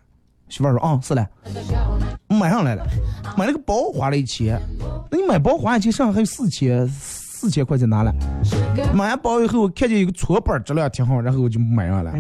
[0.49, 1.25] 媳妇儿说：“啊，是了，
[2.27, 2.85] 买上来了，
[3.37, 4.59] 买了个包花了一千。
[5.09, 6.85] 那你买包花一千，剩下还有四千。”
[7.43, 8.15] 四千块钱拿了，
[8.93, 12.13] 买完包以后，我看见一个搓板质量挺好，然后我就买上了。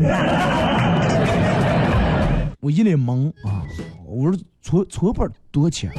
[2.63, 3.61] 我一脸懵啊！
[4.05, 5.91] 我说搓搓板多少钱？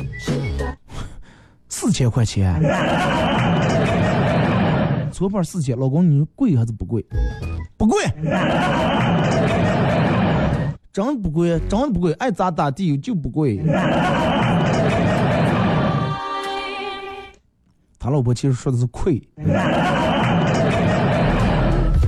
[1.68, 2.58] 四千块钱。
[5.12, 7.04] 搓板四千，老公你说贵还是不贵？
[7.76, 8.02] 不贵。
[10.90, 13.62] 真不贵，真不贵，爱咋咋地就不贵。
[17.98, 19.22] 他老婆其实说的是贵，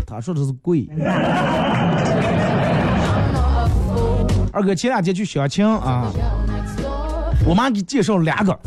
[0.07, 0.89] 他说的是贵。
[4.57, 6.11] 二哥前两天去相亲啊，
[7.47, 8.59] 我妈给介绍两个，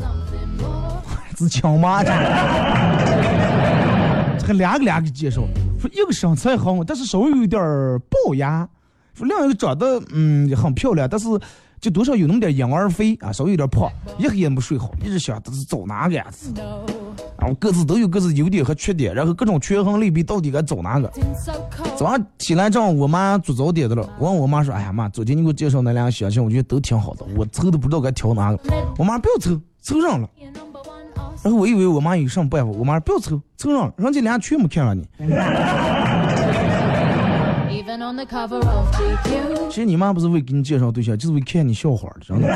[1.35, 2.11] 是亲妈这，
[4.37, 5.41] 这个两个两个介绍，
[5.81, 7.59] 说一个身材好，但是稍微有点
[8.07, 8.69] 龅牙。
[9.15, 11.27] 说另一个长得嗯很漂亮，但是
[11.81, 16.27] 就多少有那么点婴儿肥啊，稍微有点胖，一黑也没睡好，一直想这是找哪个呀？
[17.37, 21.09] 然后各自都有各自优点和缺点，然后各种权衡利弊，到底该找哪个？
[21.95, 28.59] 早上起来正好我妈做早点的了，我问我妈说：“哎呀妈，昨天你给我介绍那两个相亲，我觉得都挺好的，我抽都不知道该挑哪个。”
[28.97, 30.29] 我妈不要抽，抽上了。
[31.41, 35.07] 然后我以为我妈有什么办法，我妈说不要抽，抽上了，人家俩全没看上你。
[39.69, 42.47] 其实你妈不是为给你介绍对象，就是为看你笑话的，真的。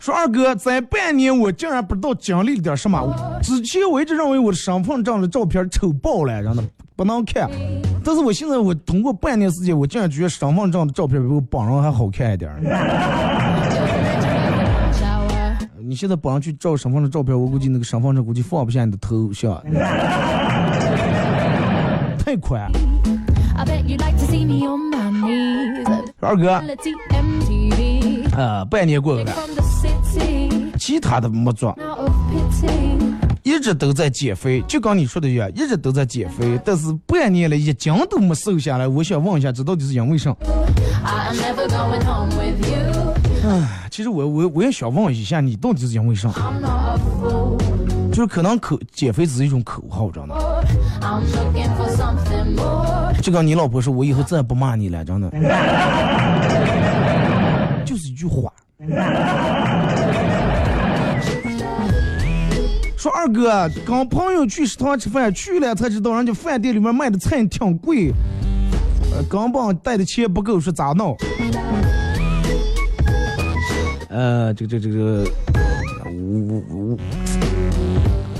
[0.00, 3.14] 说二哥，在半年我竟然不知道经历了点什么。
[3.42, 6.62] 之前我一直认为我的身份证的照片丑爆了，真的
[6.96, 7.48] 不能看。
[8.04, 12.50] 但是我现在我通过半年时间，我竟然觉得身份证的照片比我本人还好看一点。
[15.78, 19.62] 你现在帮人去照身份证照片，我估计那个身份证估计放不下你的头像，
[22.24, 22.70] 太宽。
[26.20, 26.62] 二哥，
[28.38, 29.32] 呃，半年过去了，
[30.78, 31.76] 其他的没做，
[33.42, 38.86] 一直都在减肥，就跟你说的一样，一直都在减肥，但是半年了一斤都没瘦下来。
[38.86, 40.32] 我想问一下，这到底是因为啥？
[43.44, 46.30] 唉，其实我我我也想问一下，你到底是因为啥？
[48.12, 50.36] 就是可能口减肥只是一种口号，真的。
[53.20, 55.28] 就跟你老婆说，我以后再也不骂你了，真的。
[58.18, 58.52] 一句话。
[62.96, 68.12] 说二哥跟朋友去食堂吃饭，去了才知道人家饭店里面卖的菜挺贵，
[69.12, 71.16] 呃，根本带的钱不够，说咋弄？
[74.08, 75.30] 呃，这个这个这个，
[76.10, 76.98] 我我我，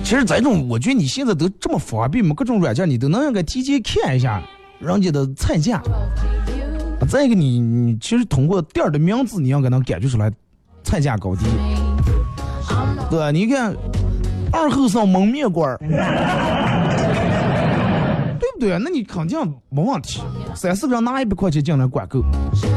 [0.03, 4.43] 其实这种，我觉得你现在都这么方便嘛，各种软件你都能应该提前看一下
[4.81, 5.81] 人家的菜价。
[7.07, 10.31] 再一个，你你其实通过店儿的名字，你应该能感觉出来
[10.83, 11.47] 菜价高低，
[13.11, 13.33] 对？
[13.33, 13.75] 你看
[14.53, 15.79] 二后生焖面馆儿，
[18.39, 18.79] 对不对？
[18.79, 19.39] 那你肯定
[19.71, 20.21] 没问题，
[20.55, 22.23] 三四个人拿一百块钱进来管够。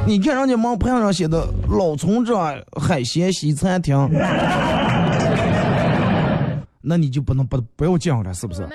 [0.06, 2.36] 你看人家门牌上写的老村这
[2.80, 3.98] 海鲜西餐厅。
[6.82, 8.68] 那你就不能不不要讲了，是不是？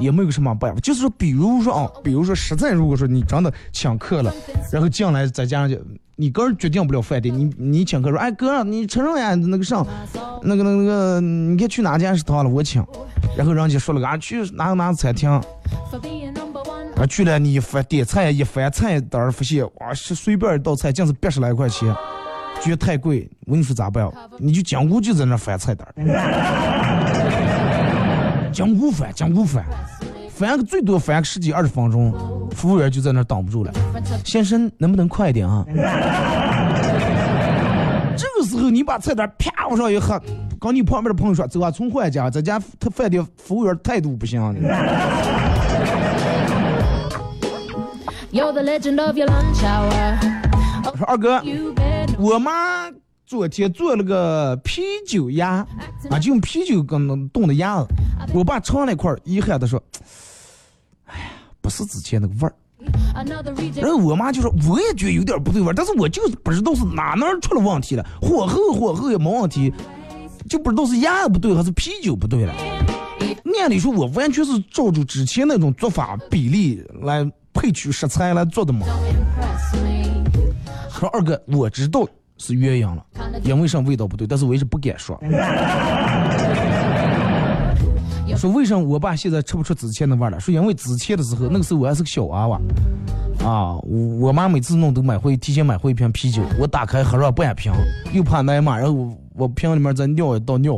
[0.00, 4.34] 也没有什么办法，就是说，比如说啊，比如说实在如果说你真的请客了，
[4.72, 5.80] 然后进来再加上去，
[6.16, 9.34] 你个人决定不了饭店，你你请客说，哎哥，你承认呀？
[9.34, 9.86] 那个上，
[10.42, 12.50] 那个那个那个，你看去哪家食堂了？
[12.50, 12.84] 我请，
[13.36, 21.94] 然后人家说了个啊，去哪个哪个餐厅，啊去了你一翻点菜一翻菜单发现哇是随便一道菜，竟是八十来块钱。
[22.62, 24.06] 觉得太贵，我跟你说咋办？
[24.38, 25.86] 你就江湖就在那翻菜单，
[28.52, 29.64] 江湖翻，江湖翻，
[30.30, 32.12] 翻个最多翻个十几二十分钟，
[32.54, 33.72] 服务员就在那挡不住了。
[34.24, 35.64] 先生，能不能快一点啊？
[38.16, 40.18] 这个时候你把菜单啪往上一合，
[40.58, 44.40] 跟你旁边的朋友说：“走啊，从换家，这家他饭店服务员态度不行。
[50.92, 51.42] ”我说二哥。
[52.18, 52.90] 我妈
[53.26, 55.66] 昨天做了个啤酒鸭，
[56.10, 57.88] 啊，就用啤酒跟那冻的鸭子。
[58.32, 59.82] 我爸尝了一块儿，遗憾的说
[61.04, 61.26] ：“哎呀，
[61.60, 62.54] 不是之前那个味儿。”
[63.74, 68.06] 然后我妈就说：“我也觉得有点不对味儿，但是我就是不知道是哪哪出了问题了。
[68.20, 69.72] 火候火候也没问题，
[70.48, 72.54] 就不知道是鸭子不对还是啤酒不对了。
[73.60, 78.86] 按理说，我完全是照着之前那种做法比例来配取食材来做的嘛。”
[80.98, 82.06] 说二哥，我知道
[82.38, 83.04] 是鸳鸯了，
[83.44, 85.18] 因为啥味道不对，但是我一直不敢说。
[88.36, 90.38] 说为什么我爸现在吃不出之前的味了？
[90.38, 92.60] 说因为之前的时候，那个时候我还是个小娃娃，
[93.42, 93.76] 啊，
[94.20, 97.72] 我妈每次弄都买回提前买回一瓶啤酒，我打开喝上半瓶，
[98.12, 100.74] 又怕挨骂，然后我我瓶里面再尿一倒尿。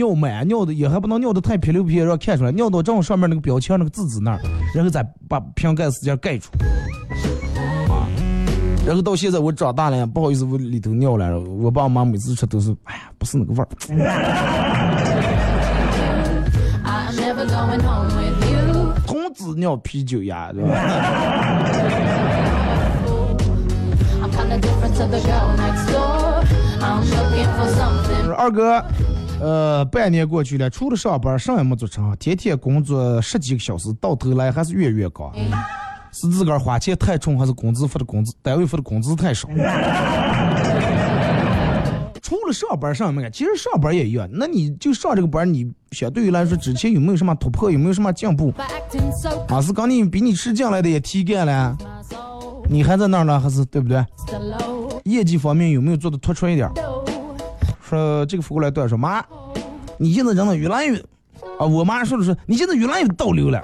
[0.00, 4.40] 尿满，尿的也还不能尿的太撇溜撇，让看出来，尿到正上面那个标签那个字字那儿，
[4.74, 6.48] 然后再把瓶盖使劲盖住。
[7.92, 8.08] 啊，
[8.86, 13.68] 然后到现在我长大了，不好意思，我里头尿了，我爸我妈每次吃都是，哎呀，不是那个味儿。
[19.06, 20.70] 童子尿啤酒呀，对吧
[24.22, 26.42] ？I'm kinda different to the girl next door.
[26.80, 28.32] I'm looking for something.
[28.34, 28.82] 二哥，
[29.40, 35.32] 呃，半年过去了，除了上班，啥也没做成，天天工作十几个小时，到头来还是月月高。
[36.12, 39.48] 是自个儿花钱太冲，还是工资发的工资单位发的工资太少？
[42.20, 44.28] 除了上班上没干，其实上班也一样。
[44.30, 48.52] 那你就上这个班，你相对于来说之前有没有什么突破，有没有什么进步
[49.48, 51.76] 啊，是刚你比你吃进来的也提干了，
[52.68, 54.04] 你还在那儿呢，还是对不对？
[55.04, 56.68] 业绩方面有没有做的突出一点.
[57.96, 59.22] 说这个扶过来对我说妈，
[59.98, 60.98] 你现在真的越来越
[61.58, 63.60] 啊，我妈说的是你现在越来越倒流了。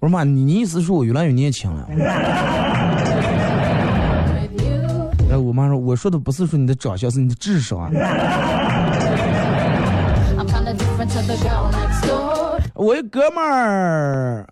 [0.00, 1.88] 我说妈，你你意思说我越来越年轻了？
[5.30, 7.90] 哎我妈说我说的不是说你的长相，是你的智商啊。
[12.74, 14.46] 我一哥们儿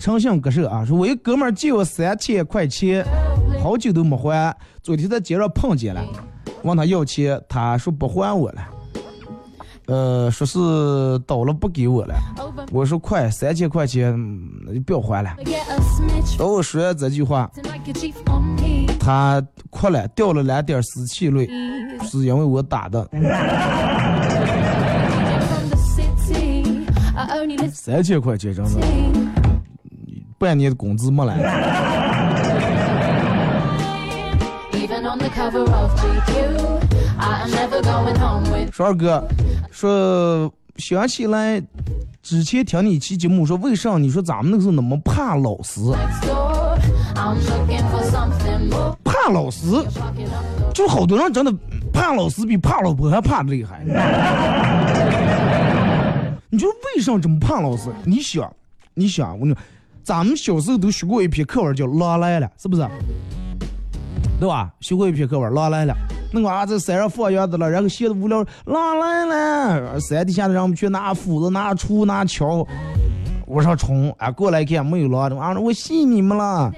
[0.00, 3.04] 诚信割舍啊，说我一哥们儿借我三千块钱，
[3.62, 6.02] 好久都没还，昨天在街上碰见了，
[6.66, 8.62] 问他要钱，他说不还我了，
[9.86, 10.58] 呃，说是
[11.26, 12.14] 倒了不给我了。
[12.72, 15.30] 我说快，三千块钱，嗯那就不要还了。
[16.36, 17.48] 等我说完这句话.
[18.98, 19.40] 他
[19.70, 21.48] 哭了，掉了两点湿气泪，
[22.02, 23.08] 是因为我打的。
[27.72, 28.80] 三千块钱，真的，
[30.36, 32.05] 半年的工资没来。
[38.72, 39.26] 说二哥，
[39.70, 41.62] 说想起来
[42.22, 45.80] 之前听你一期节目说，为啥你说咱们那个时候那么怕老师.
[49.02, 49.66] 怕老师，
[50.72, 51.52] 就好多人真的
[51.92, 53.82] 怕老师比怕老婆还怕的厉害。
[56.50, 57.90] 你说为啥这么怕老师？
[58.04, 58.48] 你想，
[58.94, 59.60] 你想，我跟你说，
[60.04, 62.86] 咱们小时候都学过一篇课文叫《狼来了》，是不是？
[64.38, 64.70] 对吧？
[64.80, 65.94] 学过一篇课文《狼来了》，
[66.32, 72.66] 那个娃在山上放羊的了，然后闲的无聊，狼来了，山底下的人们去拿斧子、拿锄、拿锹，
[73.46, 76.70] 往上冲，啊，过来看没有狼，啊，我信你们了。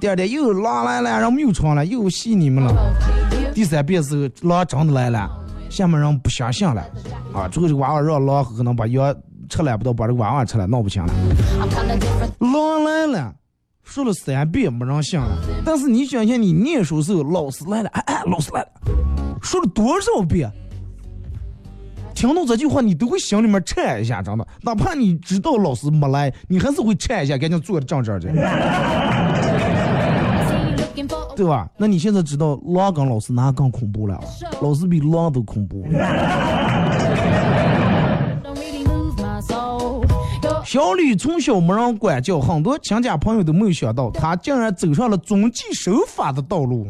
[0.00, 2.74] 第二天又狼来了，然后我们又冲了，又信你们了。
[3.54, 5.30] 第三遍时候，狼真的来了，
[5.70, 6.82] 下面人不相信了，
[7.32, 9.14] 啊，最后这个娃娃让狼可能把药
[9.48, 11.12] 吃了不到，把这个娃娃吃了，闹不清了。
[12.40, 13.34] 狼来了，
[13.86, 15.38] 说了三遍没人信了。
[15.64, 18.68] 但是你想想，你念书时候老师来了，哎哎，老师来了，
[19.40, 20.50] 说了多少遍？
[22.14, 24.46] 听到这句话，你都会心里面颤一下，真的。
[24.62, 28.28] 哪怕你知道老师没来，你还是会颤一下，赶紧坐着正正去，
[31.36, 31.68] 对吧？
[31.76, 34.18] 那你现在知道狼跟老师哪更恐怖了？
[34.60, 35.86] 老师比狼都恐怖。
[40.66, 46.84] 小李从小没人管教，很多亲家朋友都没有想到，他竟然走上了遵纪守法的道路。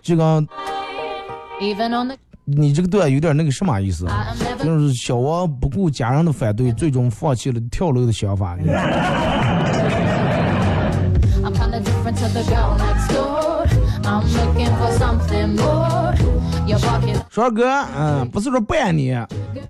[0.00, 0.40] 这个
[2.44, 4.06] 你这个段有点那个什么意思
[4.62, 8.56] 就是小王不顾家人的反对，最终放弃了跳楼的想法。
[17.32, 17.66] 说二哥，
[17.96, 19.16] 嗯，不是说不爱你，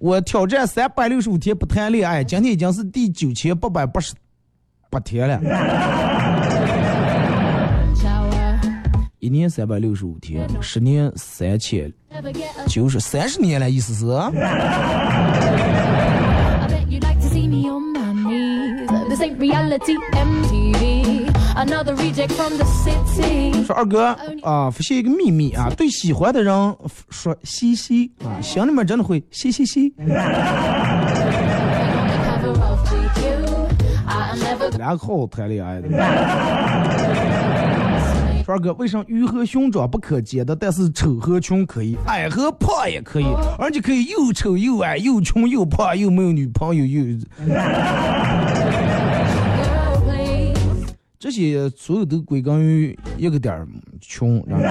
[0.00, 4.12] 我挑战三百六十五天不谈恋爱，今天已经是第九千八百八十
[4.90, 5.40] 八天了，
[9.20, 11.88] 一年三百六十五天，十年三千
[12.66, 14.06] 九十，三十年了，意思是？
[23.64, 24.06] 说二哥
[24.42, 26.76] 啊，发现一个秘密啊，对喜欢的人
[27.10, 29.92] 说嘻嘻啊，心里面真的会嘻嘻嘻
[34.78, 35.88] 然后谈恋爱的。
[38.44, 43.26] 说二哥，为啥鱼和熊掌不可兼得，但是丑和穷可以，矮和胖也可以，
[43.58, 47.04] 而且可以又丑又矮，又穷又胖，又没有女朋友，又.
[51.22, 53.64] 这些所有都归根于一个点儿
[54.00, 54.44] 穷。
[54.44, 54.64] 然后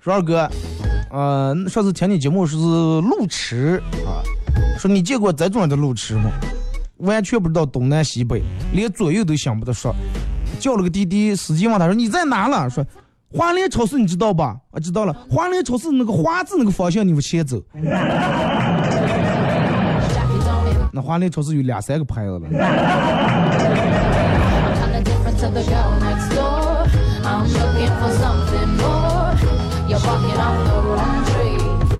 [0.00, 0.50] 说二哥，
[1.10, 4.24] 呃，上次听你节目说是路痴啊，
[4.78, 6.30] 说你见过这种的路痴吗？
[7.00, 8.42] 完全不知道东南西北，
[8.72, 9.94] 连左右都想不得说。
[10.58, 12.82] 叫了个滴滴，司机问他说：“你在哪了？”说
[13.30, 15.12] ：“华联超市，你知道吧？”啊，知道了。
[15.28, 17.62] 华联超市那个华字那个方向，你们先走。
[21.02, 22.48] 华联超市有两三个牌子了。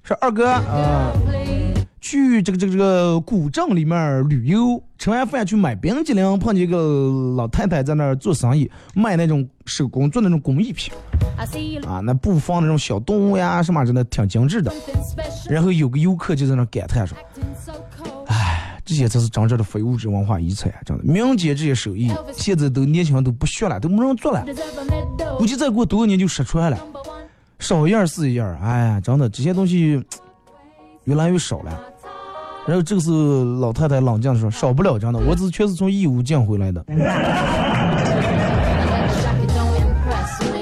[0.02, 1.12] 说二哥，嗯，
[2.00, 10.92] 去这个这个这个古镇里面旅游，吃完饭去买冰激凌，碰见一个老太太在那儿做生意，卖那种手工做那种工艺品。
[11.86, 14.72] 啊，那布放那种小动物呀，什么什么的，挺精致的。
[15.48, 17.16] 然后有个游客就在那儿感叹说。
[18.88, 20.80] 这些才是真正的非物质文化遗产啊！
[20.82, 24.42] 真的，民间这些手艺现在都年轻人都不学了，都没人做了.
[25.36, 26.78] 估计再过多少年就失传了，
[27.58, 28.58] 少一样是一样。
[28.62, 30.02] 哎呀，真的这些东西
[31.04, 31.80] 越来越少了。”
[32.66, 33.10] 然后这个是
[33.60, 36.82] 老太太冷静的说：“少不了，真的，我只是确实从义乌进回来的。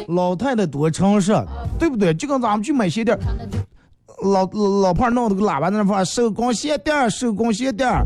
[0.08, 1.32] 老太太多诚实，
[1.78, 2.12] 对不对？
[2.12, 3.16] 就跟咱们去买鞋垫
[4.22, 8.04] 老老老胖弄的个喇叭在那放手工鞋垫儿，手工鞋垫儿，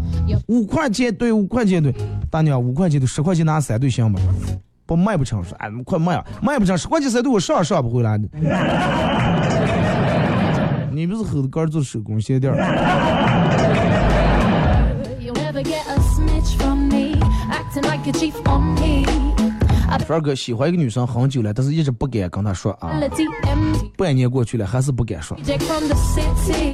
[0.49, 1.95] 五块钱对，五块钱对。
[2.31, 4.19] 大娘，五块钱对，十块钱拿三对行吗？
[4.87, 8.29] 不卖不成，说哎，快卖啊，卖不成，十块钱三对我上也上不回来的。
[10.93, 12.59] 你不是猴子干儿做手工鞋垫儿
[15.21, 17.15] ？You'll never get a snitch from me.
[17.51, 19.07] Acting like a chief on me.
[20.11, 22.91] 说二哥喜欢一个女生很久了，但是一直不敢跟她说啊。
[23.97, 25.39] 半年过去了，还是不敢说。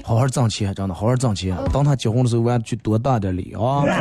[0.02, 1.54] 好好挣钱，真的好好挣钱。
[1.70, 3.84] 等他结婚的时候，我要去多大点礼啊.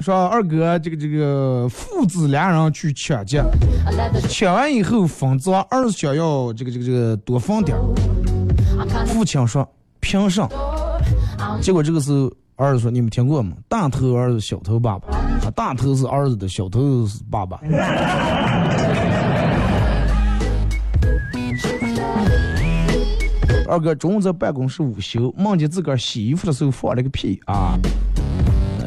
[0.00, 3.42] 说二哥，这个这个父子俩人去抢劫，
[4.28, 7.82] 抢完以后分赃，儿子想要这个这个这个多分点儿
[9.06, 10.48] 父亲说凭什么？
[11.60, 13.56] 结果这个时候儿子说：“你们听过吗？
[13.68, 17.60] 大头儿子，小头爸爸啊，大头是儿子的，小头是爸爸。”
[23.66, 27.76] 二哥中午在办公室午休，梦见自个儿洗衣服的时候放了个屁啊，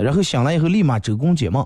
[0.01, 1.65] 然后醒来以后立马周公解梦，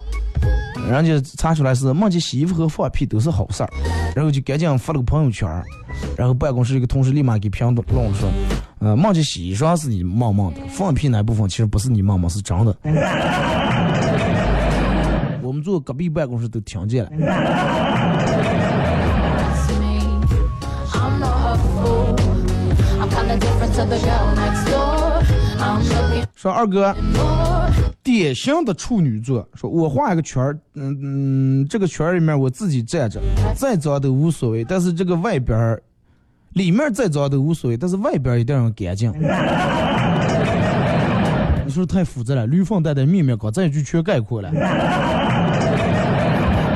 [0.90, 3.70] 人家查出来是梦见洗衣服和放屁都是好事儿，
[4.16, 5.48] 然后就赶紧发了个朋友圈，
[6.18, 7.86] 然后办公室一个同事立马给评论
[8.16, 8.28] 说，
[8.82, 12.76] 呃，梦见洗衣裳是你梦梦的，放屁那部分其实不是你梦梦，是真的。
[15.44, 17.12] 我们坐隔壁办公室都听见了。
[26.34, 26.96] 说二哥，
[28.02, 33.22] 典型的处女座，说我画一个圈儿，嗯嗯，这个圈儿里面我自己站着，
[33.56, 35.80] 再脏都无所谓，但是这个外边儿，
[36.54, 39.12] 里面再脏都无所谓，但是外边一定要干净。
[41.66, 44.50] 你说太复杂了，驴粪蛋的秘密搞，这一句全概括了。
[44.50, 44.54] I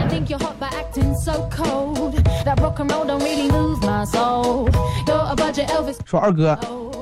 [0.09, 2.15] think you're hot by acting so cold.
[2.45, 4.69] That rock and roll don't really move my soul.
[5.05, 6.95] You're a budget Elvis 说二哥 oh,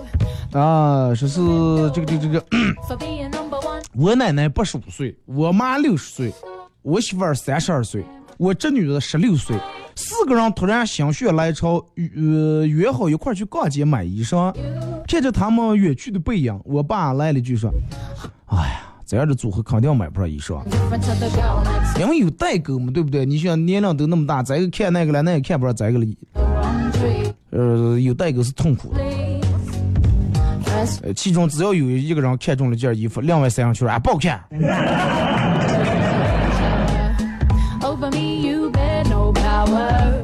[0.53, 1.39] 啊，说是
[1.91, 2.43] 这个这个这个.
[3.95, 6.33] 我奶奶八十五岁，我妈六十岁，
[6.81, 8.03] 我媳妇儿三十二岁，
[8.37, 9.55] 我这女的十六岁，
[9.95, 11.83] 四个人突然心血来潮，
[12.15, 14.53] 呃，约好一块去逛街买衣裳。
[15.07, 17.69] 看着他们远去的背影，我爸来了一句说
[18.47, 20.61] ：“哎呀，这样的组合肯定买不上衣裳，
[21.99, 23.25] 因为有代沟嘛，对不对？
[23.25, 26.05] 你想年龄都那么大，这个看那个了，那个看不上这个了，
[27.51, 29.03] 呃，有代沟是痛苦的。
[31.03, 34.43] 呃，其中只要有一个人看中了件衣服，另外三个就说啊不好看。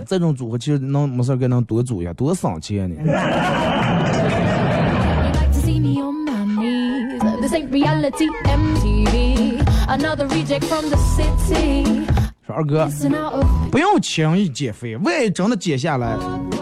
[0.05, 2.95] 这种组合其实能没事给能多组一下，多省钱呢。
[12.45, 12.87] 说二哥，
[13.71, 16.17] 不用轻易减肥，万一真的减下来，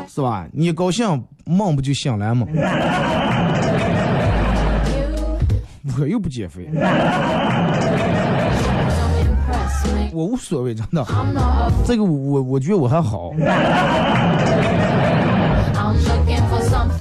[0.07, 0.45] 是吧？
[0.51, 2.45] 你高兴，梦不就醒来吗？
[5.99, 6.69] 我又不减肥。
[10.17, 11.05] 我无所谓，真的。
[11.85, 13.31] 这个我我觉得我还好.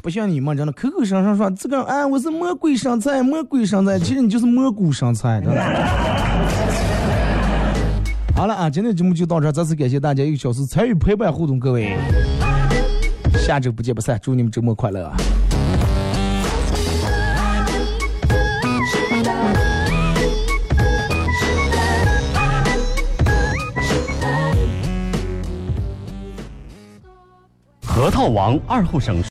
[0.02, 5.60] 不像你们真的口口声声说这个哎我是魔鬼身材，魔鬼身材，其实你就是蘑菇身材，真的。
[8.36, 11.96] 好了啊，今天节目就到这儿，再次感谢大家一个小时参与陪伴互动，各位，
[13.46, 15.16] 下周不见不散，祝你们周末快乐啊！
[27.96, 29.22] 核桃王二后省。